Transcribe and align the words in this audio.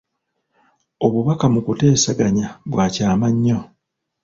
Obubaka 1.05 1.45
mu 1.53 1.59
kuteesaganya 1.67 2.47
bwa 2.71 2.85
kyama 2.93 3.27
nnyo. 3.33 3.59